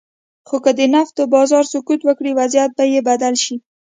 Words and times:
خو 0.47 0.55
که 0.63 0.71
د 0.79 0.81
نفتو 0.93 1.21
بازار 1.35 1.63
سقوط 1.73 2.01
وکړي، 2.05 2.31
وضعیت 2.39 2.71
به 2.77 2.83
یې 2.93 2.99
بدل 3.09 3.33
شي. 3.43 3.55